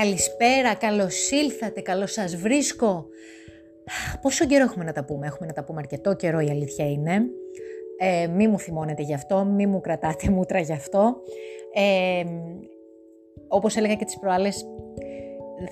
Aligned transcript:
Καλησπέρα, 0.00 0.74
καλώς 0.74 1.30
ήλθατε, 1.30 1.80
καλώς 1.80 2.12
σας 2.12 2.36
βρίσκω. 2.36 3.06
Πόσο 4.22 4.46
καιρό 4.46 4.64
έχουμε 4.64 4.84
να 4.84 4.92
τα 4.92 5.04
πούμε, 5.04 5.26
έχουμε 5.26 5.46
να 5.46 5.52
τα 5.52 5.64
πούμε 5.64 5.78
αρκετό 5.78 6.14
καιρό 6.14 6.40
η 6.40 6.50
αλήθεια 6.50 6.90
είναι. 6.90 7.22
Ε, 7.98 8.26
μη 8.26 8.48
μου 8.48 8.58
θυμώνετε 8.58 9.02
γι' 9.02 9.14
αυτό, 9.14 9.44
μη 9.44 9.66
μου 9.66 9.80
κρατάτε 9.80 10.30
μούτρα 10.30 10.60
γι' 10.60 10.72
αυτό. 10.72 11.16
Ε, 11.74 12.24
όπως 13.48 13.76
έλεγα 13.76 13.94
και 13.94 14.04
τις 14.04 14.18
προάλλες, 14.18 14.64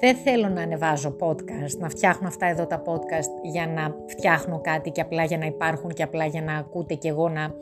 δεν 0.01 0.17
θέλω 0.17 0.49
να 0.49 0.63
ανεβάζω 0.63 1.17
podcast, 1.21 1.79
να 1.79 1.89
φτιάχνω 1.89 2.29
αυτά 2.29 2.47
εδώ 2.47 2.67
τα 2.67 2.83
podcast 2.87 3.31
για 3.43 3.67
να 3.67 3.95
φτιάχνω 4.07 4.61
κάτι 4.61 4.91
και 4.91 5.01
απλά 5.01 5.25
για 5.25 5.39
να 5.39 5.47
υπάρχουν 5.47 5.91
και 5.91 6.03
απλά 6.03 6.27
για 6.27 6.43
να 6.43 6.55
ακούτε 6.55 6.95
και 6.95 7.09
εγώ 7.09 7.29
να... 7.29 7.55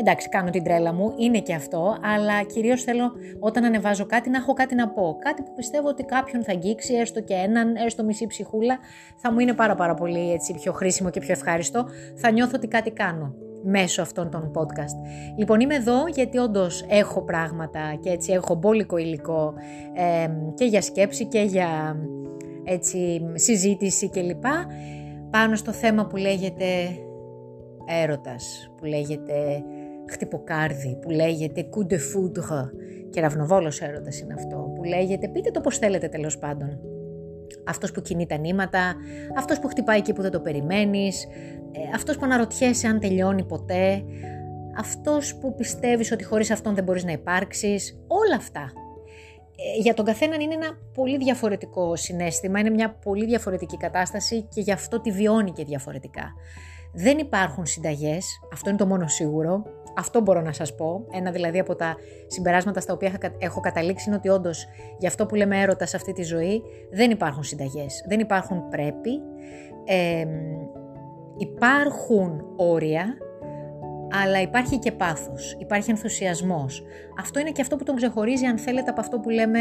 Εντάξει, 0.00 0.28
κάνω 0.28 0.50
την 0.50 0.62
τρέλα 0.64 0.92
μου, 0.92 1.14
είναι 1.18 1.40
και 1.40 1.54
αυτό, 1.54 1.96
αλλά 2.02 2.42
κυρίως 2.42 2.82
θέλω 2.82 3.12
όταν 3.40 3.64
ανεβάζω 3.64 4.06
κάτι 4.06 4.30
να 4.30 4.38
έχω 4.38 4.52
κάτι 4.52 4.74
να 4.74 4.88
πω. 4.88 5.16
Κάτι 5.20 5.42
που 5.42 5.54
πιστεύω 5.56 5.88
ότι 5.88 6.04
κάποιον 6.04 6.44
θα 6.44 6.52
αγγίξει, 6.52 6.94
έστω 6.94 7.20
και 7.20 7.34
έναν, 7.34 7.76
έστω 7.76 8.04
μισή 8.04 8.26
ψυχούλα, 8.26 8.78
θα 9.16 9.32
μου 9.32 9.38
είναι 9.38 9.52
πάρα 9.52 9.74
πάρα 9.74 9.94
πολύ 9.94 10.32
έτσι, 10.32 10.54
πιο 10.54 10.72
χρήσιμο 10.72 11.10
και 11.10 11.20
πιο 11.20 11.32
ευχάριστο. 11.32 11.86
Θα 12.16 12.30
νιώθω 12.30 12.52
ότι 12.54 12.66
κάτι 12.66 12.90
κάνω 12.90 13.43
μέσω 13.64 14.02
αυτών 14.02 14.30
των 14.30 14.50
podcast. 14.54 15.08
Λοιπόν, 15.36 15.60
είμαι 15.60 15.74
εδώ 15.74 16.06
γιατί 16.14 16.38
όντως 16.38 16.84
έχω 16.88 17.22
πράγματα 17.22 17.80
και 18.00 18.10
έτσι 18.10 18.32
έχω 18.32 18.54
μπόλικο 18.54 18.96
υλικό 18.96 19.54
και 20.54 20.64
για 20.64 20.82
σκέψη 20.82 21.26
και 21.26 21.40
για 21.40 21.96
έτσι, 22.64 23.26
συζήτηση 23.34 24.08
κλπ. 24.08 24.44
Πάνω 25.30 25.56
στο 25.56 25.72
θέμα 25.72 26.06
που 26.06 26.16
λέγεται 26.16 26.64
έρωτας, 28.02 28.72
που 28.76 28.84
λέγεται 28.84 29.64
χτυποκάρδι, 30.10 30.98
που 31.02 31.10
λέγεται 31.10 31.68
coup 31.70 31.92
de 31.92 31.96
foudre 31.96 32.70
και 33.10 33.20
ραυνοβόλος 33.20 33.80
έρωτας 33.80 34.20
είναι 34.20 34.34
αυτό, 34.34 34.72
που 34.74 34.84
λέγεται 34.84 35.28
πείτε 35.28 35.50
το 35.50 35.60
πώς 35.60 35.78
θέλετε 35.78 36.08
τέλος 36.08 36.38
πάντων. 36.38 36.80
Αυτός 37.66 37.92
που 37.92 38.00
κινεί 38.00 38.26
τα 38.26 38.36
νήματα, 38.36 38.96
αυτός 39.36 39.58
που 39.58 39.68
χτυπάει 39.68 39.98
εκεί 39.98 40.12
που 40.12 40.22
δεν 40.22 40.30
το 40.30 40.40
περιμένεις, 40.40 41.24
ε, 41.72 41.94
αυτός 41.94 42.16
που 42.16 42.24
αναρωτιέσαι 42.24 42.86
αν 42.86 43.00
τελειώνει 43.00 43.44
ποτέ, 43.44 44.04
αυτός 44.78 45.34
που 45.34 45.54
πιστεύεις 45.54 46.12
ότι 46.12 46.24
χωρίς 46.24 46.50
αυτόν 46.50 46.74
δεν 46.74 46.84
μπορείς 46.84 47.04
να 47.04 47.12
υπάρξεις, 47.12 47.98
όλα 48.06 48.36
αυτά. 48.36 48.72
Ε, 49.56 49.80
για 49.80 49.94
τον 49.94 50.04
καθέναν 50.04 50.40
είναι 50.40 50.54
ένα 50.54 50.78
πολύ 50.94 51.16
διαφορετικό 51.16 51.96
συνέστημα, 51.96 52.58
είναι 52.60 52.70
μια 52.70 52.94
πολύ 52.94 53.24
διαφορετική 53.26 53.76
κατάσταση 53.76 54.42
και 54.42 54.60
γι' 54.60 54.72
αυτό 54.72 55.00
τη 55.00 55.10
βιώνει 55.10 55.52
και 55.52 55.64
διαφορετικά. 55.64 56.32
Δεν 56.94 57.18
υπάρχουν 57.18 57.66
συνταγές, 57.66 58.40
αυτό 58.52 58.68
είναι 58.68 58.78
το 58.78 58.86
μόνο 58.86 59.08
σίγουρο, 59.08 59.62
αυτό 59.96 60.20
μπορώ 60.20 60.40
να 60.40 60.52
σας 60.52 60.74
πω. 60.74 61.06
Ένα 61.12 61.30
δηλαδή 61.30 61.58
από 61.58 61.74
τα 61.74 61.96
συμπεράσματα 62.26 62.80
στα 62.80 62.92
οποία 62.92 63.12
έχω 63.38 63.60
καταλήξει 63.60 64.04
είναι 64.08 64.16
ότι 64.16 64.28
όντως 64.28 64.66
για 64.98 65.08
αυτό 65.08 65.26
που 65.26 65.34
λέμε 65.34 65.60
έρωτα 65.60 65.86
σε 65.86 65.96
αυτή 65.96 66.12
τη 66.12 66.22
ζωή 66.22 66.62
δεν 66.90 67.10
υπάρχουν 67.10 67.42
συνταγές, 67.42 68.04
δεν 68.08 68.20
υπάρχουν 68.20 68.68
πρέπει. 68.68 69.10
Ε, 69.84 70.24
υπάρχουν 71.36 72.44
όρια, 72.56 73.04
αλλά 74.22 74.40
υπάρχει 74.40 74.78
και 74.78 74.92
πάθος, 74.92 75.56
υπάρχει 75.58 75.90
ενθουσιασμός. 75.90 76.82
Αυτό 77.20 77.40
είναι 77.40 77.50
και 77.50 77.60
αυτό 77.60 77.76
που 77.76 77.84
τον 77.84 77.96
ξεχωρίζει 77.96 78.44
αν 78.44 78.58
θέλετε 78.58 78.90
από 78.90 79.00
αυτό 79.00 79.20
που 79.20 79.30
λέμε 79.30 79.60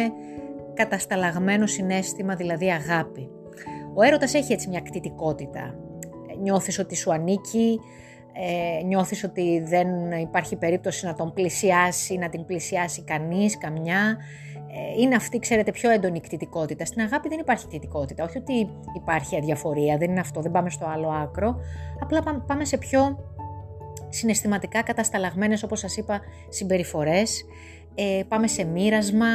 κατασταλαγμένο 0.74 1.66
συνέστημα, 1.66 2.36
δηλαδή 2.36 2.72
αγάπη. 2.72 3.30
Ο 3.94 4.04
έρωτας 4.04 4.34
έχει 4.34 4.54
έτσι 4.54 4.70
μια 4.70 4.82
κτητικότητα. 4.82 5.76
Νιώθεις 6.44 6.80
ότι 6.80 6.96
σου 6.96 7.14
ανήκει, 7.14 7.80
ε, 8.34 8.84
νιώθεις 8.84 9.24
ότι 9.24 9.64
δεν 9.66 10.12
υπάρχει 10.12 10.56
περίπτωση 10.56 11.06
να 11.06 11.16
τον 11.16 11.34
πλησιάσει, 11.34 12.18
να 12.18 12.30
την 12.30 12.46
πλησιάσει 12.46 13.04
κανείς, 13.04 13.58
καμιά. 13.58 14.18
Ε, 14.76 15.02
είναι 15.02 15.16
αυτή, 15.16 15.40
ξέρετε, 15.40 15.72
πιο 15.72 15.92
έντονη 15.92 16.20
κτητικότητα. 16.20 16.86
Στην 16.86 17.02
αγάπη 17.02 17.30
δεν 17.30 17.40
υπάρχει 17.40 17.68
κτητικότητα. 17.68 18.24
Όχι 18.24 18.38
ότι 18.38 18.70
υπάρχει 18.96 19.36
αδιαφορία, 19.38 19.98
δεν 19.98 20.10
είναι 20.10 20.20
αυτό, 20.20 20.42
δεν 20.42 20.52
πάμε 20.52 20.70
στο 20.70 20.86
άλλο 20.86 21.10
άκρο. 21.10 21.56
Απλά 22.02 22.42
πάμε 22.48 22.66
σε 22.66 22.78
πιο 22.78 23.18
συναισθηματικά 24.10 24.84
κατασταλαγμένες, 24.84 25.64
όπως 25.64 25.80
σας 25.80 25.98
είπα, 25.98 26.22
συμπεριφορές. 26.50 27.46
Ε, 27.96 28.22
πάμε 28.28 28.48
σε 28.48 28.64
μοίρασμα. 28.64 29.28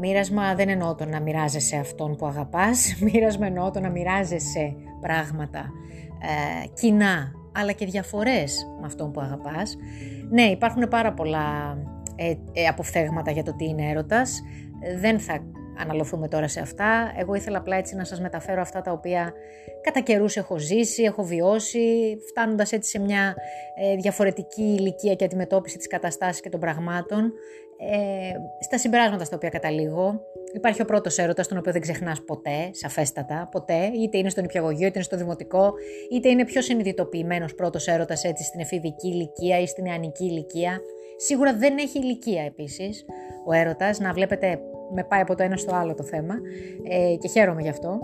Μοίρασμα 0.00 0.54
δεν 0.54 0.68
εννοώ 0.68 0.94
το 0.94 1.04
να 1.04 1.20
μοιράζεσαι 1.20 1.76
αυτόν 1.76 2.16
που 2.16 2.26
αγαπάς. 2.26 2.94
Μοίρασμα 3.04 3.46
εννοώ 3.46 3.70
το 3.70 3.80
να 3.80 3.90
μοιράζεσαι 3.90 4.74
πράγματα 5.00 5.70
ε, 6.22 6.66
κοινά, 6.74 7.32
αλλά 7.52 7.72
και 7.72 7.86
διαφορές 7.86 8.66
με 8.80 8.86
αυτόν 8.86 9.12
που 9.12 9.20
αγαπάς. 9.20 9.76
Ναι, 10.30 10.42
υπάρχουν 10.42 10.88
πάρα 10.88 11.12
πολλά 11.12 11.78
ε, 12.16 12.34
ε, 12.52 12.66
αποφθέγματα 12.66 13.30
για 13.30 13.42
το 13.42 13.56
τι 13.56 13.64
είναι 13.64 13.88
έρωτας. 13.88 14.42
Δεν 15.00 15.20
θα 15.20 15.42
αναλωθούμε 15.80 16.28
τώρα 16.28 16.48
σε 16.48 16.60
αυτά. 16.60 17.12
Εγώ 17.16 17.34
ήθελα 17.34 17.58
απλά 17.58 17.76
έτσι 17.76 17.94
να 17.94 18.04
σας 18.04 18.20
μεταφέρω 18.20 18.60
αυτά 18.60 18.80
τα 18.80 18.92
οποία 18.92 19.32
κατά 19.82 20.00
καιρούς 20.00 20.36
έχω 20.36 20.58
ζήσει, 20.58 21.02
έχω 21.02 21.22
βιώσει, 21.22 22.16
φτάνοντας 22.28 22.72
έτσι 22.72 22.90
σε 22.90 22.98
μια 22.98 23.34
ε, 23.80 23.96
διαφορετική 23.96 24.62
ηλικία 24.62 25.14
και 25.14 25.24
αντιμετώπιση 25.24 25.76
της 25.76 25.86
καταστάσης 25.86 26.40
και 26.40 26.48
των 26.48 26.60
πραγμάτων. 26.60 27.32
Ε, 27.82 28.32
στα 28.60 28.78
συμπεράσματα 28.78 29.24
στα 29.24 29.36
οποία 29.36 29.48
καταλήγω, 29.48 30.20
υπάρχει 30.52 30.82
ο 30.82 30.84
πρώτος 30.84 31.18
έρωτας, 31.18 31.48
τον 31.48 31.58
οποίο 31.58 31.72
δεν 31.72 31.80
ξεχνάς 31.80 32.22
ποτέ, 32.24 32.70
σαφέστατα, 32.70 33.48
ποτέ, 33.50 33.90
είτε 34.02 34.18
είναι 34.18 34.28
στον 34.30 34.44
υπηαγωγείο, 34.44 34.86
είτε 34.86 34.92
είναι 34.94 35.04
στο 35.04 35.16
δημοτικό, 35.16 35.72
είτε 36.12 36.28
είναι 36.28 36.44
πιο 36.44 36.62
συνειδητοποιημένος 36.62 37.54
πρώτος 37.54 37.86
έρωτας 37.86 38.24
έτσι 38.24 38.44
στην 38.44 38.60
εφηβική 38.60 39.08
ηλικία 39.08 39.60
ή 39.60 39.66
στην 39.66 39.84
νεανική 39.84 40.24
ηλικία. 40.24 40.80
Σίγουρα 41.16 41.56
δεν 41.56 41.78
έχει 41.78 41.98
ηλικία 41.98 42.42
επίσης 42.42 43.04
ο 43.46 43.52
έρωτας, 43.52 43.98
να 43.98 44.12
βλέπετε 44.12 44.60
με 44.94 45.04
πάει 45.04 45.20
από 45.20 45.34
το 45.34 45.42
ένα 45.42 45.56
στο 45.56 45.74
άλλο 45.74 45.94
το 45.94 46.02
θέμα 46.02 46.34
ε, 46.88 47.16
και 47.16 47.28
χαίρομαι 47.28 47.62
γι' 47.62 47.68
αυτό. 47.68 48.00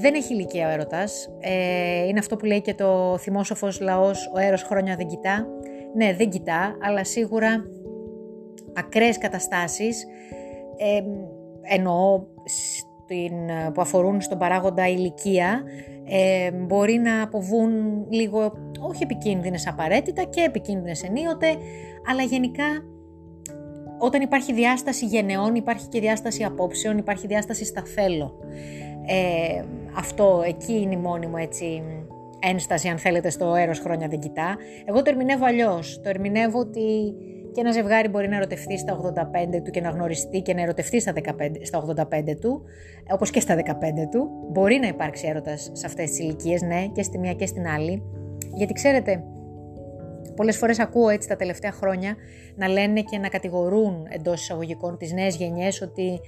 Δεν 0.00 0.14
έχει 0.14 0.34
ηλικία 0.34 0.68
ο 0.68 0.70
έρωτας, 0.70 1.28
ε, 1.40 2.06
είναι 2.06 2.18
αυτό 2.18 2.36
που 2.36 2.44
λέει 2.44 2.60
και 2.60 2.74
το 2.74 3.18
θυμόσοφος 3.18 3.80
λαός, 3.80 4.30
ο 4.34 4.38
έρος 4.38 4.62
χρόνια 4.62 4.96
δεν 4.96 5.06
κοιτά. 5.06 5.46
Ναι, 5.94 6.14
δεν 6.14 6.30
κοιτά, 6.30 6.76
αλλά 6.82 7.04
σίγουρα 7.04 7.64
ακραίες 8.76 9.18
καταστάσεις, 9.18 10.04
ε, 10.76 11.02
εννοώ 11.74 12.22
στην, 12.44 13.32
που 13.74 13.80
αφορούν 13.80 14.20
στον 14.20 14.38
παράγοντα 14.38 14.88
ηλικία, 14.88 15.62
ε, 16.04 16.50
μπορεί 16.50 16.94
να 16.94 17.22
αποβούν 17.22 17.70
λίγο, 18.08 18.52
όχι 18.80 19.02
επικίνδυνες 19.02 19.66
απαραίτητα 19.66 20.22
και 20.22 20.40
επικίνδυνες 20.40 21.02
ενίοτε, 21.02 21.56
αλλά 22.10 22.22
γενικά 22.22 22.64
όταν 23.98 24.20
υπάρχει 24.20 24.52
διάσταση 24.52 25.06
γενεών, 25.06 25.54
υπάρχει 25.54 25.88
και 25.88 26.00
διάσταση 26.00 26.44
απόψεων, 26.44 26.98
υπάρχει 26.98 27.26
διάσταση 27.26 27.64
στα 27.64 27.82
θέλω. 27.94 28.38
Ε, 29.06 29.64
αυτό 29.96 30.42
εκεί 30.46 30.72
είναι 30.72 30.94
η 30.94 30.96
μόνη 30.96 31.26
μου 31.26 31.36
έτσι 31.36 31.82
ένσταση, 32.40 32.88
αν 32.88 32.98
θέλετε, 32.98 33.30
στο 33.30 33.54
έρος 33.54 33.78
χρόνια 33.78 34.08
δεν 34.08 34.20
κοιτά. 34.20 34.56
Εγώ 34.84 35.02
το 35.02 35.10
ερμηνεύω 35.10 35.44
αλλιώς. 35.44 36.00
Το 36.02 36.08
ερμηνεύω 36.08 36.58
ότι 36.58 37.14
και 37.52 37.60
ένα 37.60 37.72
ζευγάρι 37.72 38.08
μπορεί 38.08 38.28
να 38.28 38.36
ερωτευτεί 38.36 38.78
στα 38.78 39.00
85 39.52 39.60
του 39.64 39.70
και 39.70 39.80
να 39.80 39.88
γνωριστεί 39.88 40.40
και 40.40 40.54
να 40.54 40.62
ερωτευτεί 40.62 41.00
στα, 41.00 41.12
15, 41.12 41.22
στα 41.62 41.84
85 42.20 42.36
του, 42.40 42.62
όπως 43.12 43.30
και 43.30 43.40
στα 43.40 43.56
15 43.56 43.60
του. 44.10 44.30
Μπορεί 44.50 44.78
να 44.78 44.86
υπάρξει 44.86 45.26
έρωτας 45.26 45.70
σε 45.72 45.86
αυτές 45.86 46.10
τις 46.10 46.18
ηλικίες, 46.18 46.62
ναι, 46.62 46.86
και 46.92 47.02
στη 47.02 47.18
μία 47.18 47.34
και 47.34 47.46
στην 47.46 47.66
άλλη. 47.66 48.02
Γιατί 48.54 48.72
ξέρετε, 48.72 49.22
Πολλές 50.36 50.56
φορές 50.56 50.78
ακούω 50.78 51.08
έτσι 51.08 51.28
τα 51.28 51.36
τελευταία 51.36 51.72
χρόνια 51.72 52.16
να 52.54 52.68
λένε 52.68 53.00
και 53.00 53.18
να 53.18 53.28
κατηγορούν 53.28 54.06
εντός 54.08 54.42
εισαγωγικών 54.42 54.96
τις 54.96 55.12
νέες 55.12 55.36
γενιές 55.36 55.82
ότι 55.82 56.20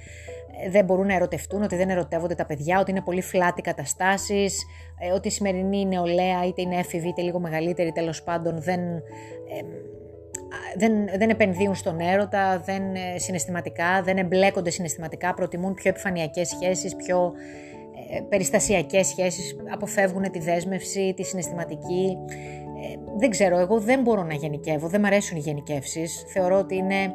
ε, 0.64 0.70
δεν 0.70 0.84
μπορούν 0.84 1.06
να 1.06 1.14
ερωτευτούν, 1.14 1.62
ότι 1.62 1.76
δεν 1.76 1.90
ερωτεύονται 1.90 2.34
τα 2.34 2.46
παιδιά, 2.46 2.80
ότι 2.80 2.90
είναι 2.90 3.00
πολύ 3.00 3.22
φλάτη 3.22 3.62
καταστάσεις, 3.62 4.64
ε, 4.98 5.12
ότι 5.12 5.28
η 5.28 5.30
σημερινή 5.30 5.86
νεολαία 5.86 6.46
είτε 6.46 6.62
είναι 6.62 6.76
έφηβη 6.76 7.08
είτε 7.08 7.22
λίγο 7.22 7.40
μεγαλύτερη 7.40 7.92
τέλος 7.92 8.22
πάντων 8.22 8.62
δεν, 8.62 8.80
δεν, 10.76 10.92
δεν 11.19 11.31
επενδύουν 11.31 11.75
στον 11.75 12.00
έρωτα, 12.00 12.62
δεν 12.64 12.94
ε, 12.94 13.19
συναισθηματικά, 13.19 14.02
δεν 14.02 14.16
εμπλέκονται 14.16 14.70
συναισθηματικά, 14.70 15.34
προτιμούν 15.34 15.75
πιο 15.75 15.90
επιφανειακές 15.90 16.49
σχέσεις, 16.49 16.96
πιο 16.96 17.32
περιστασιακές 18.28 19.06
σχέσεις, 19.06 19.56
αποφεύγουν 19.72 20.31
τη 20.31 20.38
δέσμευση, 20.38 21.14
τη 21.16 21.25
συναισθηματική 21.25 22.16
ε, 22.82 22.99
δεν 23.16 23.31
ξέρω, 23.31 23.58
εγώ 23.58 23.81
δεν 23.81 24.02
μπορώ 24.02 24.22
να 24.22 24.34
γενικεύω, 24.34 24.88
δεν 24.88 25.00
μου 25.00 25.06
αρέσουν 25.06 25.37
οι 25.37 25.40
γενικεύσεις. 25.40 26.25
Θεωρώ 26.32 26.58
ότι 26.58 26.76
είναι 26.76 27.14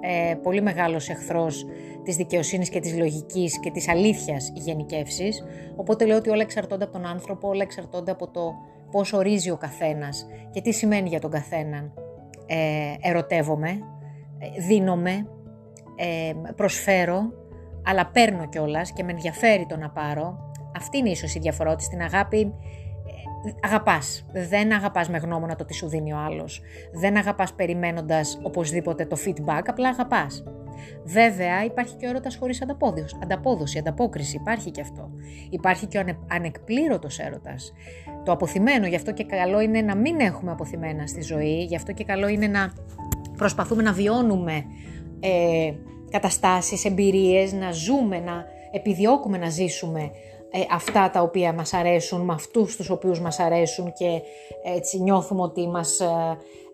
ε, 0.00 0.34
πολύ 0.34 0.62
μεγάλος 0.62 1.08
εχθρός 1.08 1.66
της 2.02 2.16
δικαιοσύνης 2.16 2.68
και 2.68 2.80
της 2.80 2.96
λογικής 2.98 3.60
και 3.60 3.70
της 3.70 3.88
αλήθειας 3.88 4.48
οι 4.48 4.60
γενικεύσεις. 4.60 5.44
Οπότε 5.76 6.06
λέω 6.06 6.16
ότι 6.16 6.30
όλα 6.30 6.42
εξαρτώνται 6.42 6.84
από 6.84 6.92
τον 6.92 7.06
άνθρωπο, 7.06 7.48
όλα 7.48 7.62
εξαρτώνται 7.62 8.10
από 8.10 8.30
το 8.30 8.54
πώς 8.90 9.12
ορίζει 9.12 9.50
ο 9.50 9.56
καθένας 9.56 10.26
και 10.50 10.60
τι 10.60 10.72
σημαίνει 10.72 11.08
για 11.08 11.20
τον 11.20 11.30
καθέναν. 11.30 12.05
Ε, 12.46 12.94
ερωτεύομαι, 13.00 13.68
ε, 14.38 14.60
δίνομαι, 14.66 15.26
ε, 15.96 16.32
προσφέρω, 16.56 17.20
αλλά 17.84 18.06
παίρνω 18.06 18.48
κιόλας 18.48 18.92
και 18.92 19.02
με 19.02 19.12
ενδιαφέρει 19.12 19.66
το 19.66 19.76
να 19.76 19.90
πάρω. 19.90 20.50
Αυτή 20.76 20.98
είναι 20.98 21.10
ίσως 21.10 21.34
η 21.34 21.38
διαφορά 21.38 21.70
ότι 21.70 21.82
στην 21.82 22.02
αγάπη 22.02 22.54
αγαπάς. 23.62 24.26
Δεν 24.32 24.72
αγαπάς 24.72 25.08
με 25.08 25.18
γνώμονα 25.18 25.56
το 25.56 25.64
τι 25.64 25.74
σου 25.74 25.88
δίνει 25.88 26.12
ο 26.12 26.16
άλλος. 26.18 26.60
Δεν 26.92 27.16
αγαπάς 27.16 27.52
περιμένοντας 27.52 28.38
οπωσδήποτε 28.42 29.06
το 29.06 29.16
feedback, 29.26 29.62
απλά 29.66 29.88
αγαπάς. 29.88 30.44
Βέβαια 31.04 31.64
υπάρχει 31.64 31.94
και 31.94 32.06
ο 32.06 32.08
έρωτας 32.08 32.36
χωρίς 32.36 32.62
ανταπόδοση, 32.62 33.16
ανταπόδοση, 33.22 33.78
ανταπόκριση, 33.78 34.36
υπάρχει 34.36 34.70
και 34.70 34.80
αυτό. 34.80 35.10
Υπάρχει 35.50 35.86
και 35.86 35.98
ο 35.98 36.02
ανεκπλήρωτος 36.28 37.18
έρωτας. 37.18 37.72
Το 38.24 38.32
αποθυμένο, 38.32 38.86
γι' 38.86 38.96
αυτό 38.96 39.12
και 39.12 39.24
καλό 39.24 39.60
είναι 39.60 39.80
να 39.80 39.96
μην 39.96 40.20
έχουμε 40.20 40.50
αποθυμένα 40.50 41.06
στη 41.06 41.22
ζωή, 41.22 41.64
γι' 41.64 41.76
αυτό 41.76 41.92
και 41.92 42.04
καλό 42.04 42.28
είναι 42.28 42.46
να 42.46 42.72
προσπαθούμε 43.36 43.82
να 43.82 43.92
βιώνουμε 43.92 44.64
ε, 45.20 45.72
καταστάσεις, 46.10 46.84
εμπειρίες, 46.84 47.52
να 47.52 47.70
ζούμε, 47.72 48.18
να 48.18 48.44
επιδιώκουμε 48.70 49.38
να 49.38 49.48
ζήσουμε 49.48 50.10
ε, 50.50 50.60
αυτά 50.70 51.10
τα 51.10 51.22
οποία 51.22 51.52
μας 51.52 51.72
αρέσουν, 51.72 52.20
με 52.20 52.32
αυτούς 52.32 52.76
τους 52.76 52.90
οποίους 52.90 53.20
μας 53.20 53.38
αρέσουν 53.38 53.92
και 53.92 54.22
έτσι 54.64 55.02
νιώθουμε 55.02 55.42
ότι 55.42 55.68
μας 55.68 56.00
ε, 56.00 56.06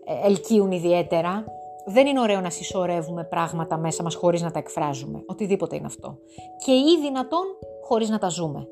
ε, 0.05 0.27
ελκύουν 0.27 0.71
ιδιαίτερα. 0.71 1.45
Δεν 1.85 2.07
είναι 2.07 2.19
ωραίο 2.19 2.41
να 2.41 2.49
συσσωρεύουμε 2.49 3.23
πράγματα 3.23 3.77
μέσα 3.77 4.03
μας 4.03 4.15
χωρίς 4.15 4.41
να 4.41 4.51
τα 4.51 4.59
εκφράζουμε. 4.59 5.23
Οτιδήποτε 5.25 5.75
είναι 5.75 5.85
αυτό. 5.85 6.17
Και 6.65 6.71
ή 6.71 6.99
δυνατόν 7.01 7.45
χωρίς 7.83 8.09
να 8.09 8.17
τα 8.17 8.29
ζούμε. 8.29 8.67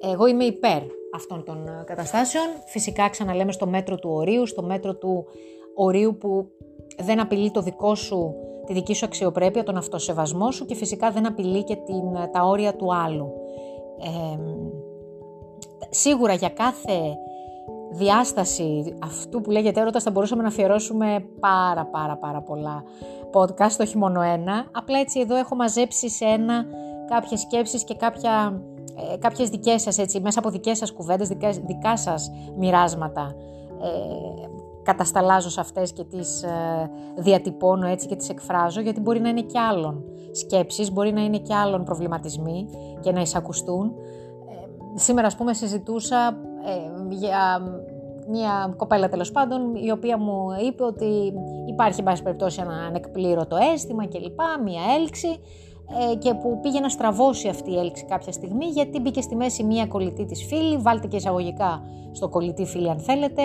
Εγώ 0.00 0.26
είμαι 0.26 0.44
υπέρ 0.44 0.82
αυτών 1.14 1.44
των 1.44 1.68
καταστάσεων. 1.86 2.44
Φυσικά 2.66 3.08
ξαναλέμε 3.08 3.52
στο 3.52 3.66
μέτρο 3.66 3.96
του 3.96 4.10
ορίου, 4.12 4.46
στο 4.46 4.62
μέτρο 4.62 4.96
του 4.96 5.24
ορίου 5.74 6.16
που 6.16 6.50
δεν 6.98 7.20
απειλεί 7.20 7.50
το 7.50 7.60
δικό 7.60 7.94
σου, 7.94 8.34
τη 8.66 8.72
δική 8.72 8.94
σου 8.94 9.04
αξιοπρέπεια, 9.04 9.62
τον 9.62 9.76
αυτοσεβασμό 9.76 10.50
σου 10.50 10.64
και 10.64 10.74
φυσικά 10.74 11.10
δεν 11.10 11.26
απειλεί 11.26 11.64
και 11.64 11.76
την, 11.76 12.30
τα 12.32 12.42
όρια 12.42 12.76
του 12.76 12.94
άλλου. 12.94 13.32
σίγουρα 15.90 16.34
για 16.34 16.48
κάθε 16.48 17.16
διάσταση 17.90 18.96
αυτού 19.02 19.40
που 19.40 19.50
λέγεται 19.50 19.80
έρωτας 19.80 20.02
θα 20.02 20.10
μπορούσαμε 20.10 20.42
να 20.42 20.48
αφιερώσουμε 20.48 21.24
πάρα 21.40 21.86
πάρα 21.86 22.16
πάρα 22.16 22.40
πολλά 22.40 22.82
podcast, 23.32 23.80
όχι 23.80 23.98
μόνο 23.98 24.20
ένα. 24.20 24.66
Απλά 24.72 24.98
έτσι 24.98 25.20
εδώ 25.20 25.36
έχω 25.36 25.54
μαζέψει 25.54 26.10
σε 26.10 26.24
ένα 26.24 26.64
κάποιες 27.08 27.40
σκέψεις 27.40 27.84
και 27.84 27.94
κάποια, 27.94 28.62
ε, 29.12 29.16
κάποιες 29.16 29.48
δικές 29.48 29.82
σας 29.82 29.98
έτσι, 29.98 30.20
μέσα 30.20 30.38
από 30.38 30.50
δικές 30.50 30.78
σας 30.78 30.92
κουβέντες, 30.92 31.28
δικά, 31.28 31.50
δικά 31.66 31.96
σας 31.96 32.30
μοιράσματα. 32.56 33.34
Ε, 33.82 34.48
κατασταλάζω 34.82 35.50
σε 35.50 35.60
αυτές 35.60 35.92
και 35.92 36.04
τις 36.04 36.42
ε, 36.42 36.90
διατυπώνω 37.16 37.86
έτσι 37.86 38.06
και 38.06 38.16
τις 38.16 38.28
εκφράζω 38.28 38.80
γιατί 38.80 39.00
μπορεί 39.00 39.20
να 39.20 39.28
είναι 39.28 39.42
και 39.42 39.58
άλλων 39.58 40.04
σκέψεις, 40.32 40.92
μπορεί 40.92 41.12
να 41.12 41.24
είναι 41.24 41.38
και 41.38 41.54
άλλων 41.54 41.84
προβληματισμοί 41.84 42.68
και 43.00 43.12
να 43.12 43.20
εισακουστούν. 43.20 43.92
Ε, 44.94 44.98
σήμερα 44.98 45.26
ας 45.26 45.36
πούμε 45.36 45.54
συζητούσα 45.54 46.38
ε, 46.66 47.14
για 47.14 47.60
μια 48.28 48.74
κοπέλα 48.76 49.08
τέλος 49.08 49.30
πάντων 49.30 49.74
η 49.74 49.90
οποία 49.90 50.18
μου 50.18 50.46
είπε 50.66 50.84
ότι 50.84 51.32
υπάρχει 51.68 51.98
εν 52.00 52.04
πάση 52.04 52.22
περιπτώσει 52.22 52.60
ένα 52.60 52.72
ανεκπλήρωτο 52.72 53.56
αίσθημα 53.72 54.06
κλπ, 54.06 54.40
μια 54.64 54.82
έλξη 54.98 55.40
και 56.18 56.34
που 56.34 56.60
πήγε 56.62 56.80
να 56.80 56.88
στραβώσει 56.88 57.48
αυτή 57.48 57.72
η 57.72 57.78
έλξη 57.78 58.04
κάποια 58.04 58.32
στιγμή 58.32 58.64
γιατί 58.64 59.00
μπήκε 59.00 59.20
στη 59.20 59.36
μέση 59.36 59.62
μια 59.64 59.86
κολλητή 59.86 60.24
της 60.24 60.44
φίλη, 60.44 60.76
βάλτε 60.76 61.06
και 61.06 61.16
εισαγωγικά 61.16 61.82
στο 62.12 62.28
κολλητή 62.28 62.64
φίλη 62.64 62.90
αν 62.90 62.98
θέλετε, 62.98 63.42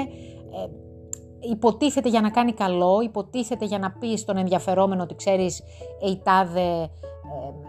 υποτίθεται 1.41 2.09
για 2.09 2.21
να 2.21 2.29
κάνει 2.29 2.51
καλό, 2.51 3.01
υποτίθεται 3.01 3.65
για 3.65 3.79
να 3.79 3.91
πει 3.91 4.17
στον 4.17 4.37
ενδιαφερόμενο 4.37 5.03
ότι 5.03 5.15
ξέρεις 5.15 5.63
η 6.11 6.21
τάδε 6.23 6.89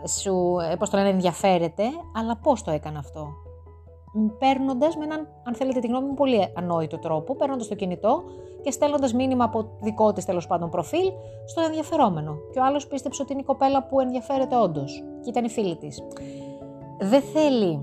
ε, 0.03 0.09
σου, 0.09 0.57
ε, 0.71 0.77
πώς 0.77 0.91
το 0.91 0.97
λένε, 0.97 1.09
ενδιαφέρεται, 1.09 1.83
αλλά 2.17 2.37
πώς 2.37 2.63
το 2.63 2.71
έκανε 2.71 2.99
αυτό. 2.99 3.29
Παίρνοντας 4.39 4.97
με 4.97 5.05
έναν, 5.05 5.29
αν 5.43 5.55
θέλετε 5.55 5.81
τη 5.81 5.87
γνώμη 5.87 6.07
μου, 6.07 6.15
πολύ 6.15 6.53
ανόητο 6.57 6.99
τρόπο, 6.99 7.37
παίρνοντας 7.37 7.69
το 7.69 7.75
κινητό 7.75 8.23
και 8.63 8.71
στέλνοντας 8.71 9.13
μήνυμα 9.13 9.45
από 9.45 9.71
δικό 9.81 10.13
της 10.13 10.25
τέλος 10.25 10.47
πάντων 10.47 10.71
προφίλ 10.71 11.13
στον 11.47 11.65
ενδιαφερόμενο. 11.65 12.37
Και 12.53 12.59
ο 12.59 12.65
άλλος 12.65 12.87
πίστεψε 12.87 13.23
ότι 13.23 13.33
είναι 13.33 13.41
η 13.41 13.45
κοπέλα 13.45 13.87
που 13.87 14.01
ενδιαφέρεται 14.01 14.57
όντως. 14.57 15.05
Και 15.23 15.31
ήταν 15.31 15.45
η 15.45 15.49
φίλη 15.49 15.77
της. 15.77 16.03
Δεν 16.99 17.23
θέλει 17.23 17.81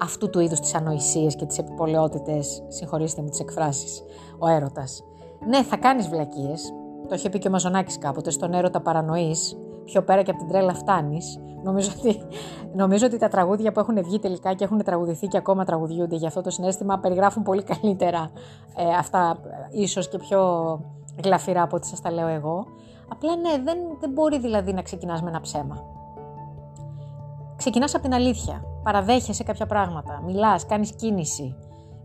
αυτού 0.00 0.30
του 0.30 0.40
είδους 0.40 0.60
τις 0.60 0.74
ανοησίες 0.74 1.36
και 1.36 1.46
τις 1.46 1.58
επιπολαιότητες, 1.58 2.64
συγχωρήστε 2.68 3.22
μου 3.22 3.28
τις 3.28 3.40
εκφράσεις, 3.40 4.02
ο 4.38 4.48
έρωτας. 4.48 5.04
Ναι, 5.46 5.62
θα 5.62 5.76
κάνεις 5.76 6.08
βλακίες, 6.08 6.72
το 7.08 7.14
είχε 7.14 7.28
πει 7.28 7.38
και 7.38 7.48
ο 7.48 7.50
Μαζονάκης 7.50 7.98
κάποτε, 7.98 8.30
στον 8.30 8.52
έρωτα 8.52 8.80
παρανοείς, 8.80 9.56
πιο 9.84 10.02
πέρα 10.02 10.22
και 10.22 10.30
από 10.30 10.40
την 10.40 10.48
τρέλα 10.48 10.74
φτάνεις. 10.74 11.40
Νομίζω 11.62 11.90
ότι, 11.98 12.20
νομίζω 12.74 13.06
ότι 13.06 13.18
τα 13.18 13.28
τραγούδια 13.28 13.72
που 13.72 13.80
έχουν 13.80 14.02
βγει 14.02 14.18
τελικά 14.18 14.54
και 14.54 14.64
έχουν 14.64 14.82
τραγουδηθεί 14.82 15.26
και 15.26 15.36
ακόμα 15.36 15.64
τραγουδιούνται 15.64 16.16
για 16.16 16.28
αυτό 16.28 16.40
το 16.40 16.50
συνέστημα 16.50 16.98
περιγράφουν 16.98 17.42
πολύ 17.42 17.62
καλύτερα 17.62 18.30
ε, 18.76 18.94
αυτά, 18.98 19.38
ίσως 19.70 20.08
και 20.08 20.18
πιο 20.18 20.40
γλαφυρά 21.24 21.62
από 21.62 21.76
ό,τι 21.76 21.86
σας 21.86 22.00
τα 22.00 22.12
λέω 22.12 22.26
εγώ. 22.26 22.66
Απλά 23.08 23.36
ναι, 23.36 23.62
δεν, 23.64 23.78
δεν 24.00 24.10
μπορεί 24.10 24.38
δηλαδή 24.38 24.72
να 24.72 24.82
ξεκινάς 24.82 25.22
με 25.22 25.28
ένα 25.28 25.40
ψέμα. 25.40 25.84
Ξεκινάς 27.56 27.94
από 27.94 28.02
την 28.02 28.14
αλήθεια. 28.14 28.64
Παραδέχεσαι 28.82 29.42
κάποια 29.42 29.66
πράγματα. 29.66 30.22
Μιλάς, 30.26 30.66
κάνεις 30.66 30.92
κίνηση. 30.92 31.56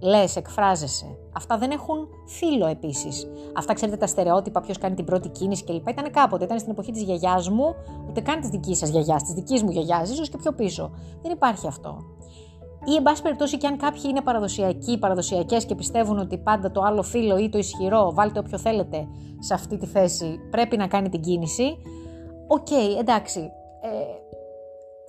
Λες, 0.01 0.35
εκφράζεσαι. 0.35 1.17
Αυτά 1.33 1.57
δεν 1.57 1.71
έχουν 1.71 2.07
φύλο 2.25 2.67
επίσης. 2.67 3.27
Αυτά 3.57 3.73
ξέρετε 3.73 3.97
τα 3.97 4.07
στερεότυπα, 4.07 4.61
ποιος 4.61 4.77
κάνει 4.77 4.95
την 4.95 5.05
πρώτη 5.05 5.29
κίνηση 5.29 5.63
κλπ. 5.63 5.87
Ήταν 5.87 6.11
κάποτε, 6.11 6.43
ήταν 6.43 6.59
στην 6.59 6.71
εποχή 6.71 6.91
της 6.91 7.01
γιαγιάς 7.01 7.49
μου, 7.49 7.75
ούτε 8.09 8.21
καν 8.21 8.39
της 8.39 8.49
δικής 8.49 8.77
σας 8.77 8.89
γιαγιάς, 8.89 9.23
της 9.23 9.33
δικής 9.33 9.63
μου 9.63 9.69
γιαγιάς, 9.69 10.09
ίσως 10.09 10.29
και 10.29 10.37
πιο 10.37 10.53
πίσω. 10.53 10.91
Δεν 11.21 11.31
υπάρχει 11.31 11.67
αυτό. 11.67 11.97
Ή, 12.85 12.95
εν 12.95 13.03
πάση 13.03 13.21
περιπτώσει, 13.21 13.57
και 13.57 13.67
αν 13.67 13.77
κάποιοι 13.77 14.01
είναι 14.05 14.21
παραδοσιακοί, 14.21 14.97
παραδοσιακές 14.97 15.65
και 15.65 15.75
πιστεύουν 15.75 16.17
ότι 16.17 16.37
πάντα 16.37 16.71
το 16.71 16.81
άλλο 16.81 17.03
φύλο 17.03 17.37
ή 17.37 17.49
το 17.49 17.57
ισχυρό, 17.57 18.13
βάλτε 18.13 18.39
όποιο 18.39 18.57
θέλετε 18.57 19.07
σε 19.39 19.53
αυτή 19.53 19.77
τη 19.77 19.85
θέση, 19.85 20.39
πρέπει 20.49 20.77
να 20.77 20.87
κάνει 20.87 21.09
την 21.09 21.21
κίνηση. 21.21 21.77
Ok, 22.47 22.67
okay, 22.69 22.99
εντάξει. 22.99 23.39
Ε, 23.81 23.89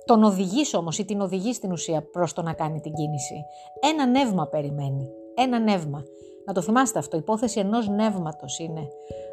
τον 0.09 0.23
οδηγείς 0.23 0.73
όμως 0.73 0.97
ή 0.97 1.05
την 1.05 1.21
οδηγείς 1.21 1.55
στην 1.55 1.71
ουσία 1.71 2.01
προς 2.11 2.33
το 2.33 2.41
να 2.41 2.53
κάνει 2.53 2.79
την 2.79 2.93
κίνηση. 2.93 3.45
Ένα 3.91 4.05
νεύμα 4.05 4.47
περιμένει. 4.47 5.09
Ένα 5.35 5.59
νεύμα. 5.59 6.03
Να 6.45 6.53
το 6.53 6.61
θυμάστε 6.61 6.99
αυτό. 6.99 7.15
Η 7.15 7.19
υπόθεση 7.21 7.59
ενός 7.59 7.89
νεύματος 7.89 8.59
είναι 8.59 8.87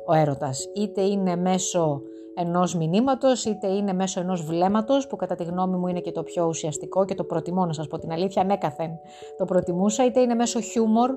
ο 0.07 0.15
έρωτας. 0.15 0.67
Είτε 0.75 1.03
είναι 1.03 1.37
μέσω 1.37 2.01
ενός 2.35 2.75
μηνύματος, 2.75 3.45
είτε 3.45 3.67
είναι 3.67 3.93
μέσω 3.93 4.21
ενός 4.21 4.45
βλέμματος, 4.45 5.07
που 5.07 5.17
κατά 5.17 5.35
τη 5.35 5.45
γνώμη 5.45 5.77
μου 5.77 5.87
είναι 5.87 6.01
και 6.01 6.13
το 6.13 6.23
πιο 6.23 6.47
ουσιαστικό 6.47 7.05
και 7.05 7.15
το 7.15 7.25
προτιμώ 7.25 7.67
να 7.67 7.73
σας 7.73 7.87
πω 7.87 7.99
την 7.99 8.13
αλήθεια. 8.13 8.43
Ανέκαθεν 8.43 8.91
το 9.37 9.45
προτιμούσα, 9.45 10.05
είτε 10.05 10.21
είναι 10.21 10.35
μέσω 10.35 10.61
χιούμορ. 10.61 11.11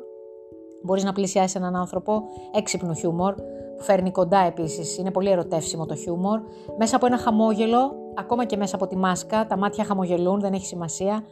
Μπορείς 0.83 1.03
να 1.03 1.11
πλησιάσεις 1.11 1.55
έναν 1.55 1.75
άνθρωπο, 1.75 2.21
έξυπνο 2.55 2.93
χιούμορ, 2.93 3.35
που 3.79 3.85
φέρνει 3.85 4.11
κοντά 4.11 4.39
επίσης. 4.39 4.97
Είναι 4.97 5.11
πολύ 5.11 5.29
ερωτεύσιμο 5.29 5.85
το 5.85 5.95
χιούμορ. 5.95 6.39
Μέσα 6.77 6.95
από 6.95 7.05
ένα 7.05 7.17
χαμόγελο, 7.17 7.95
ακόμα 8.15 8.45
και 8.45 8.57
μέσα 8.57 8.75
από 8.75 8.87
τη 8.87 8.95
μάσκα, 8.95 9.47
τα 9.47 9.57
μάτια 9.57 9.83
χαμογελούν, 9.83 10.39
δεν 10.39 10.53
έχει 10.53 10.65
σημασία. 10.65 11.23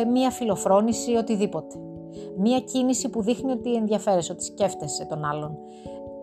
Ε, 0.00 0.04
μία 0.04 0.30
φιλοφρόνηση, 0.30 1.16
οτιδήποτε. 1.16 1.76
Μία 2.38 2.60
κίνηση 2.60 3.08
που 3.08 3.22
δείχνει 3.22 3.50
ότι 3.50 3.74
ενδιαφέρεσαι, 3.74 4.32
ότι 4.32 4.44
σκέφτεσαι 4.44 5.04
τον 5.04 5.24
άλλον. 5.24 5.58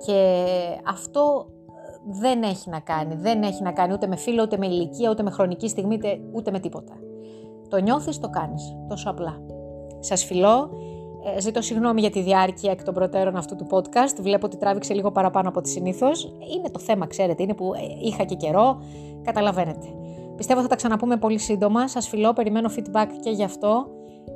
Και 0.06 0.46
αυτό 0.88 1.48
ε, 1.68 2.20
δεν 2.20 2.44
έχει 2.44 2.70
να 2.70 2.80
κάνει. 2.80 3.15
Δεν 3.15 3.44
έχει 3.44 3.63
να 3.63 3.72
κάνει 3.72 3.94
ούτε 3.94 4.08
με 4.08 4.15
φίλο, 4.15 4.44
ούτε 4.44 4.58
με 4.58 4.68
ηλικία, 4.68 5.10
ούτε 5.10 5.24
με 5.24 5.32
χρονική 5.32 5.68
στιγμή, 5.68 6.00
ούτε 6.34 6.51
με 6.51 6.60
τίποτα. 6.60 6.94
Το 7.70 7.77
νιώθεις, 7.77 8.20
το 8.20 8.30
κάνεις. 8.30 8.75
Τόσο 8.88 9.10
απλά. 9.10 9.42
Σας 10.00 10.24
φιλώ. 10.24 10.70
Ε, 11.25 11.42
ζητώ 11.42 11.62
συγγνώμη 11.62 12.01
για 12.01 12.10
τη 12.10 12.22
διάρκεια 12.22 12.72
εκ 12.72 12.84
των 12.84 12.94
προτέρων 12.94 13.36
αυτού 13.36 13.56
του 13.56 13.68
podcast. 13.70 14.15
Βλέπω 14.22 14.46
ότι 14.46 14.58
τράβηξε 14.58 14.94
λίγο 14.94 15.12
παραπάνω 15.12 15.50
από 15.50 15.62
τη 15.62 15.70
συνήθως. 15.70 16.24
Είναι 16.56 16.70
το 16.70 16.80
θέμα, 16.80 17.08
ξέρετε, 17.08 17.44
είναι 17.44 17.53
που 17.53 17.74
ε, 17.74 18.08
είχα 18.08 18.24
και 18.24 18.36
καιρό. 18.36 18.82
Καταλαβαίνετε. 19.24 19.88
Πιστεύω 20.36 20.62
θα 20.62 20.68
τα 20.68 20.75
ξαναπούμε 20.75 21.18
πολύ 21.18 21.38
σύντομα. 21.38 21.88
Σας 21.88 22.08
φιλώ, 22.08 22.34
περιμένω 22.34 22.70
feedback 22.75 23.08
και 23.24 23.30
γι' 23.30 23.44
αυτό. 23.44 23.88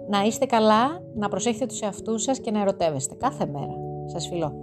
Να 0.10 0.22
είστε 0.22 0.46
καλά, 0.46 1.02
να 1.16 1.30
προσέχετε 1.30 1.66
τους 1.66 1.82
εαυτούς 1.82 2.24
σας 2.24 2.40
και 2.40 2.52
να 2.52 2.62
ερωτεύεστε 2.62 3.16
κάθε 3.16 3.46
μέρα. 3.46 3.76
Σας 4.06 4.28
φιλώ. 4.28 4.54